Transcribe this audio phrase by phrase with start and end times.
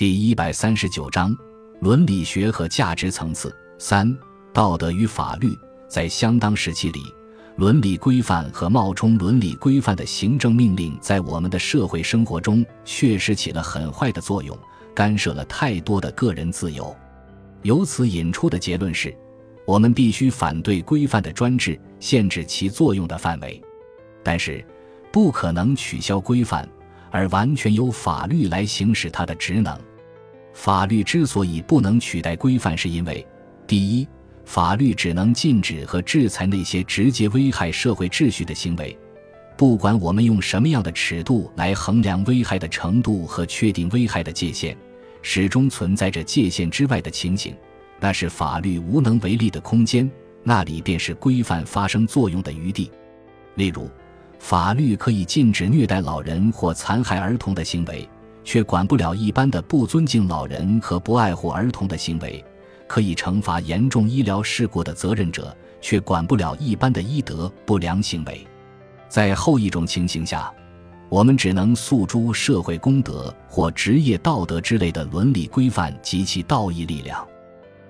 [0.00, 1.36] 第一百三十九章
[1.80, 4.16] 伦理学和价值层次三
[4.50, 5.54] 道德与法律
[5.90, 7.02] 在相当时期里，
[7.56, 14.58] 伦理规范和冒充伦理规范的行政命令在我们的社会生活中确实起了很坏的作用，
[14.94, 16.96] 干涉了太多的个人自由。
[17.60, 19.14] 由此引出的结论是，
[19.66, 23.62] 我们必须反对规范的专制，限制其作用的范围，
[24.22, 24.64] 但是
[25.12, 26.66] 不可能取消规范，
[27.10, 29.78] 而完全由法律来行使它的职能。
[30.52, 33.26] 法律之所以不能取代规范，是因为，
[33.66, 34.06] 第一，
[34.44, 38.96] 法律只能禁止和制裁那些直接危害社会秩序的行为。
[39.56, 44.76] 不管我们用什么样的尺度来衡量危害的程度和确定危害的界限，
[45.22, 47.54] 始终存在着界限之外的情形，
[48.00, 50.10] 那是法律无能为力的空间，
[50.42, 52.90] 那里便是规范发生作用的余地。
[53.56, 53.88] 例如，
[54.38, 58.08] 法律可以禁止虐待老人或残害儿童的行为。
[58.42, 62.44] 却管不了一般的不尊敬老人和不爱护儿童的行为，
[62.86, 68.46] 可以惩罚严重医疗事故的责任者，却管不了一般的医德不良行为。
[69.08, 70.52] 在后一种情形下，
[71.08, 77.26] 我们只能诉诸社会公德或职业道德之类的伦理规范及其道义力量。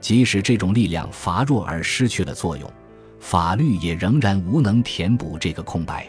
[0.00, 2.70] 即使这种力量乏弱而失去了作用，
[3.18, 6.06] 法律也仍然无能填补这个空白。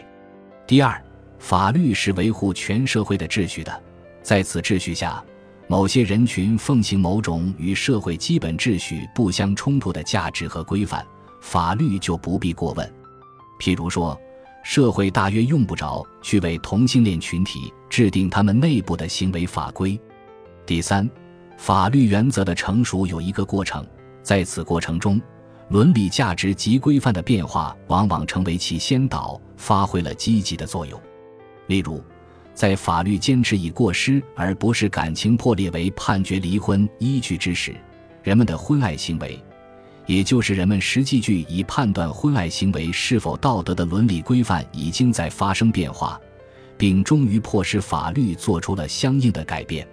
[0.64, 1.02] 第二，
[1.40, 3.82] 法律是维护全社会的秩序的。
[4.22, 5.22] 在此秩序下，
[5.66, 11.06] 某些人群奉行某种与社会基本秩序不相冲突的价值和规范，
[11.40, 12.92] 法律就不必过问。
[13.58, 14.18] 譬如说，
[14.62, 19.98] 社会大约用不着去为同性恋群体制定他们内部的行为法规。
[20.66, 21.08] 第三，
[21.56, 23.84] 法律原则的成熟有一个过程，
[24.22, 25.20] 在此过程中，
[25.70, 31.00] 伦理价值及规范的变化往往成为其先导，发挥了积极的作用。
[31.66, 32.02] 例如。
[32.54, 37.74] 在法律坚持以过失而不是感情破裂为判决离婚依据之时，
[38.22, 39.42] 人们的婚爱行为，
[40.06, 46.20] 也就是人们实际据以判断婚爱行为是否道德的伦理规范，已经在发生变化，
[46.76, 49.86] 并终于迫使法律做出了相应的改变。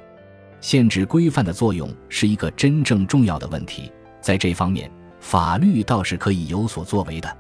[0.60, 7.38] 限制规范的作用是一个真正重要的问题，在这方面，法律倒是可以有所作为的。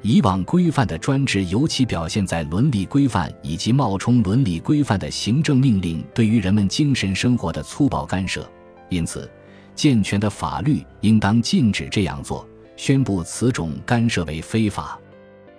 [0.00, 8.48] 以往规范的专制，尤其表现在伦理规范以及冒充伦理规范的行政命令对于人们精神生活的粗暴干涉。
[8.88, 9.28] 因此，
[9.74, 14.98] 健全的法律应当禁止这样做，宣布此种干涉为非法，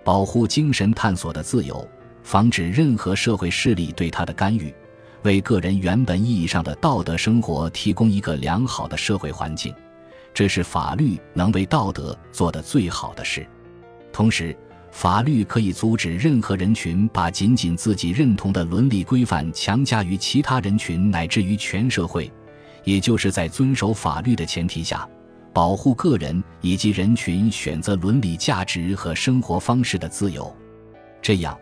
[0.06, 1.86] 保护精神探索的自由，
[2.24, 4.74] 防止任何社会势力对他的干预，
[5.24, 9.76] 为个人原本意义上的道德生活提供一个良好的社会环境。
[10.34, 13.46] 这是法律能为道德做的最好的事。
[14.20, 14.54] 同时，
[14.92, 22.30] 法律可以阻止任何人群把仅仅自己认同的伦理规范强加于其他人群乃至于全社会，
[22.84, 25.08] 也就是在遵守法律的前提下，
[25.54, 30.54] 保护个人以及人群选择伦理价值和生活方式的自由。
[31.22, 31.58] 这样，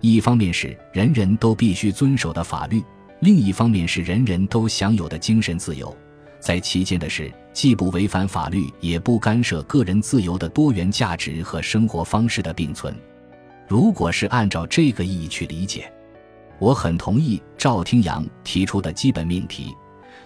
[0.00, 2.82] 一方面是人人都必须遵守的法律，
[3.20, 5.96] 另一方面是人人都享有的精神自由。
[6.40, 12.94] 在其间的是，既不违反法律，也不干涉个人自由的多元价值和生活方式的并存。
[13.68, 15.92] 如果是按照这个意义去理解，
[16.58, 19.74] 我很同意赵听阳提出的基本命题：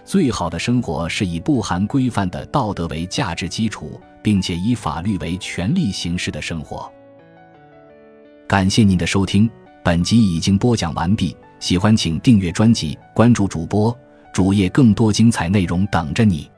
[0.03, 6.91] 最好的生活是以不含规范的道德为价值基础，并且以法律为权利形式的生活。
[8.47, 9.49] 感谢您的收听，
[9.83, 11.35] 本集已经播讲完毕。
[11.59, 13.97] 喜欢请订阅专辑，关注主播。
[14.35, 16.51] 主页更多精彩内容等着你。